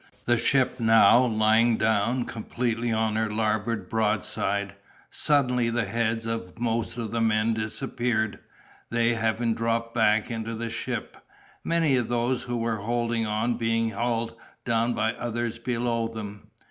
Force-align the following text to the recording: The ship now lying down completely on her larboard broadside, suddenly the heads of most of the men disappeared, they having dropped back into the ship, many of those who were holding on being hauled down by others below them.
The 0.25 0.35
ship 0.39 0.79
now 0.79 1.23
lying 1.25 1.77
down 1.77 2.25
completely 2.25 2.91
on 2.91 3.15
her 3.17 3.29
larboard 3.31 3.87
broadside, 3.87 4.73
suddenly 5.11 5.69
the 5.69 5.85
heads 5.85 6.25
of 6.25 6.57
most 6.57 6.97
of 6.97 7.11
the 7.11 7.21
men 7.21 7.53
disappeared, 7.53 8.39
they 8.89 9.13
having 9.13 9.53
dropped 9.53 9.93
back 9.93 10.31
into 10.31 10.55
the 10.55 10.71
ship, 10.71 11.17
many 11.63 11.97
of 11.97 12.07
those 12.07 12.41
who 12.41 12.57
were 12.57 12.77
holding 12.77 13.27
on 13.27 13.57
being 13.57 13.91
hauled 13.91 14.35
down 14.65 14.93
by 14.95 15.13
others 15.13 15.59
below 15.59 16.07
them. 16.07 16.47